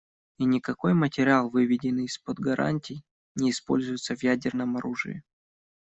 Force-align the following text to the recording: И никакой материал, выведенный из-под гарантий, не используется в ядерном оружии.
И 0.39 0.45
никакой 0.45 0.95
материал, 0.95 1.51
выведенный 1.51 2.05
из-под 2.05 2.39
гарантий, 2.39 3.05
не 3.35 3.51
используется 3.51 4.15
в 4.15 4.23
ядерном 4.23 4.75
оружии. 4.77 5.21